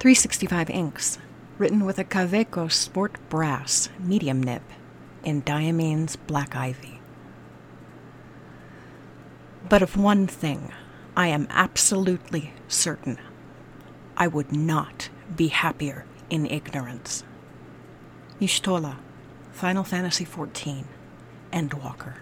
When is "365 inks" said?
0.00-1.18